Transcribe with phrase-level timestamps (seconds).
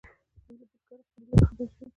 [0.45, 1.87] دوی له بزګرو قبیلو څخه بیل شول.